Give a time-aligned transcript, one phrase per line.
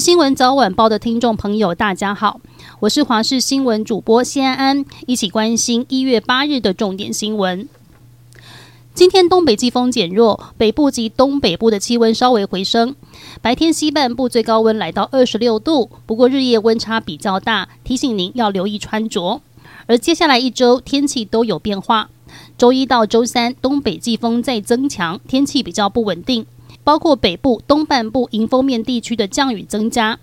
[0.00, 2.40] 新闻早晚报的听众朋友，大家好，
[2.80, 7.66] 我是华视新闻主播谢安安，一起关心一月八日的重点新闻。
[8.92, 12.94] 今天东北季风减弱，北部及东北部的气温稍微回升，
[13.40, 19.40] 白天西半部最高温来到二十六度，不过日夜温差比较大，提醒您要留意穿着。
[19.86, 22.10] 而接下来一周天气都有变化，
[22.58, 26.44] 周一到周三东北季风再增强，天气比较不稳定。
[26.86, 30.20] 包括北部、东半部迎风面地区的降雨增加，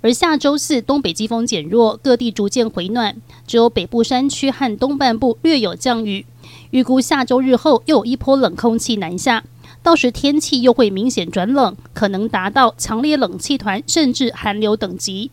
[0.00, 3.16] 而下周四东北季风减弱，各地逐渐回暖，
[3.48, 6.24] 只有北部山区和东半部略有降雨。
[6.70, 9.42] 预估下周日后又有一波冷空气南下，
[9.82, 15.32] 到时天气又会明显转冷，可能达到强烈冷气团甚至寒流等级。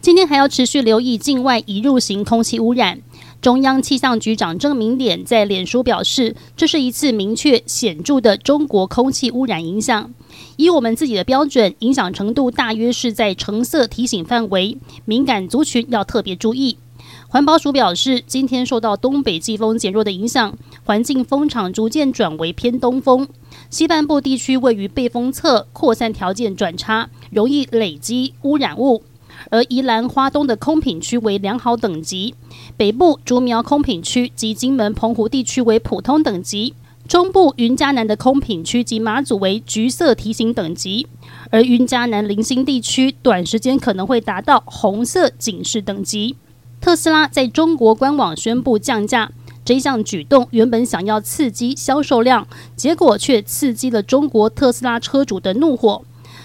[0.00, 3.00] 今天还要持续留意境外移入型空气污染。
[3.42, 10.14] 中央气象局长郑明典在脸书表示，这是一次明确显著的中国空气污染影响。
[10.54, 16.78] 以我们自己的标准，影响程度大约是在橙色提醒范围，敏感族群要特别注意。
[17.26, 23.26] 环保署表示，今天受到东北季风减弱的影响，环境风场逐渐转为偏东风，
[23.68, 29.02] 西半部地区位于背风侧，扩散条件转差，容易累积污染物。
[29.50, 32.34] 而宜兰花东的空品区为良好等级，
[32.76, 36.74] 北部竹苗空品区及金门澎湖地区为普通等级，
[37.08, 41.06] 中部云嘉南的空品区及马祖为橘色提醒等级，
[41.50, 46.36] 而云嘉南零星地区短时间可能会达到红色警示等级。
[46.80, 49.30] 特斯拉在中国官网宣布降价，
[49.64, 56.04] 这项举动原本想要刺激销售量，结果却刺激了中国特斯拉车主的怒火。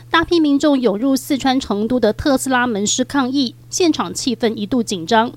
[0.09, 5.31] 大批民众涌入四川成都的特斯拉门市抗议，现场气氛一度紧张。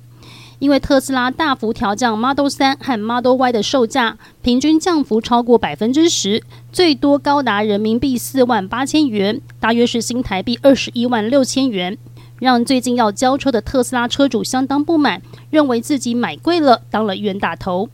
[0.60, 11.96] 因为特斯拉大幅调降 Model 3和 Model Y 的售价，平均降幅超过百分之十，最多高达人民币四万八千元，大约是新台币二十一万六千元，
[12.38, 17.88] 让最近要交车的特斯拉车主相当不满，认为自己买贵了，当了冤大头。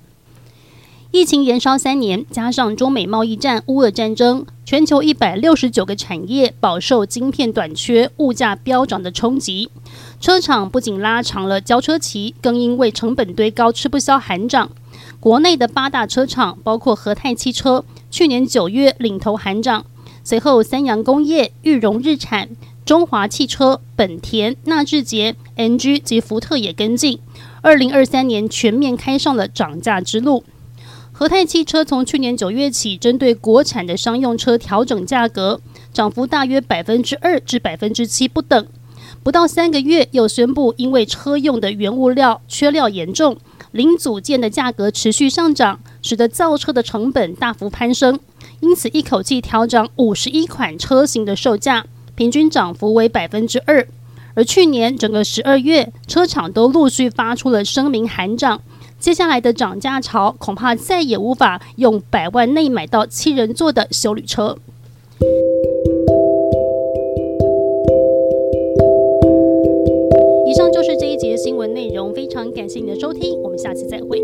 [1.17, 9.71] 疫情延烧三年，加上中美贸易战、乌俄战争，全球一百六十九个产业饱受晶片短缺、物价飙涨的冲击。
[10.21, 14.71] 车厂不仅拉长了交车期，更因为成本堆高，吃不消寒涨。
[15.19, 19.87] 国内的八大车厂，包括和泰汽车，去年九月领头寒涨，
[20.23, 22.51] 随后三洋工业、裕隆日产、
[22.85, 27.19] 中华汽车、本田、纳智捷、NG 及福特也跟进。
[27.63, 30.45] 二零二三年全面开上了涨价之路。
[31.19, 35.59] 和泰汽车从去年九月起，针对国产的商用车调整价格，
[35.91, 38.67] 涨幅大约百分之二至百分之七不等。
[39.23, 43.39] 不到三个月，又宣布因为车用的原物料缺料严重，
[43.73, 48.21] 零组件的价格持续上涨，使得造车的成本大幅攀升。
[48.61, 53.89] 因此，一口气调涨五十一款车型的售价，平均涨幅为百分之二。
[54.35, 58.61] 而去年整个十二月，车厂都陆续发出了声明喊涨。
[58.99, 64.59] 接下来的涨价潮，恐怕再也无法用百万内买到七人座的修旅车。
[70.47, 74.21] 以上就是这一节新闻内容，非常感谢你的收听，我们下期再会。